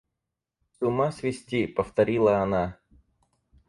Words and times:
С 0.71 0.81
ума 0.81 1.11
свести,— 1.11 1.67
повторила 1.67 2.39
она. 2.39 2.79